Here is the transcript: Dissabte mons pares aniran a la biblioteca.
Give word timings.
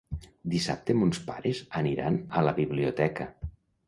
Dissabte 0.51 0.95
mons 1.01 1.19
pares 1.27 1.59
aniran 1.81 2.17
a 2.39 2.43
la 2.47 2.55
biblioteca. 2.61 3.29